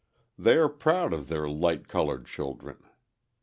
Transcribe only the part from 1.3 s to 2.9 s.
light coloured children.